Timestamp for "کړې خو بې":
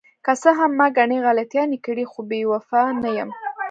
1.85-2.39